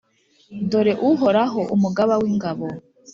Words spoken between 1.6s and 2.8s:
Umugaba w’ingabo,